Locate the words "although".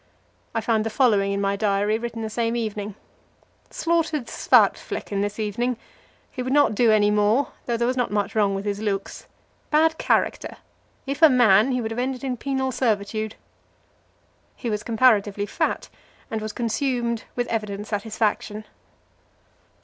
7.61-7.77